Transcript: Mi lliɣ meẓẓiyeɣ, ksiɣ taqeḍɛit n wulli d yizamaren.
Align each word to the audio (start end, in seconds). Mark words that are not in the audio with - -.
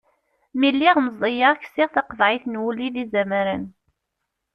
Mi 0.59 0.69
lliɣ 0.75 0.95
meẓẓiyeɣ, 1.01 1.53
ksiɣ 1.63 1.87
taqeḍɛit 1.91 2.43
n 2.47 2.59
wulli 2.61 2.87
d 2.93 2.95
yizamaren. 2.99 3.65